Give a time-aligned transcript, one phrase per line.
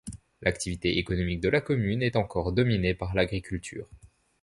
[0.41, 3.87] L'activité économique de la commune est encore dominée par l'agriculture.